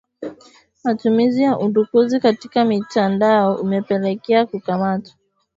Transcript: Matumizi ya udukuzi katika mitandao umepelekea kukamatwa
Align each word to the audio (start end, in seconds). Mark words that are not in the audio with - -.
Matumizi 0.83 1.43
ya 1.43 1.59
udukuzi 1.59 2.19
katika 2.19 2.65
mitandao 2.65 3.55
umepelekea 3.55 4.45
kukamatwa 4.45 5.13